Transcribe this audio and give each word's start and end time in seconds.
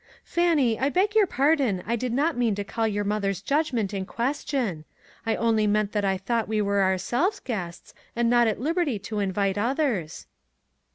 44 0.23 0.23
Fannie, 0.23 0.79
I 0.79 0.89
beg 0.89 1.13
your 1.13 1.27
pardon, 1.27 1.83
I 1.85 1.95
did 1.95 2.11
not 2.11 2.35
mean 2.35 2.55
to 2.55 2.63
call 2.63 2.87
your 2.87 3.03
mother's 3.03 3.39
judgment 3.39 3.93
in 3.93 4.07
ques 4.07 4.43
tion. 4.47 4.83
I 5.27 5.35
only 5.35 5.67
meant 5.67 5.91
that 5.91 6.03
I 6.03 6.17
thought 6.17 6.47
we 6.47 6.59
were 6.59 6.81
ourselves 6.81 7.39
guests 7.39 7.93
and 8.15 8.27
not 8.27 8.47
at 8.47 8.59
liberty 8.59 8.97
to 8.97 9.19
invite 9.19 9.59
others." 9.59 10.25